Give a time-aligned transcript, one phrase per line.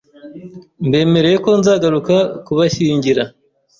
[0.87, 2.15] mbemereye ko nzagaruka
[2.45, 3.23] kubashyingira